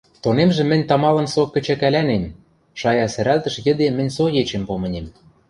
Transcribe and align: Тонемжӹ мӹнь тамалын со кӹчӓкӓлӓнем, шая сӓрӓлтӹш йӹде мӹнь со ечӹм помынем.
Тонемжӹ 0.23 0.63
мӹнь 0.69 0.87
тамалын 0.89 1.27
со 1.33 1.41
кӹчӓкӓлӓнем, 1.53 2.23
шая 2.79 3.07
сӓрӓлтӹш 3.13 3.55
йӹде 3.65 3.87
мӹнь 3.97 4.13
со 4.15 4.23
ечӹм 4.41 4.63
помынем. 4.69 5.05